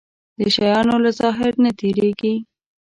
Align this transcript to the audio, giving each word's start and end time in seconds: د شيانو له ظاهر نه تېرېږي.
د 0.37 0.39
شيانو 0.55 0.95
له 1.03 1.11
ظاهر 1.19 1.53
نه 1.63 1.71
تېرېږي. 1.79 2.35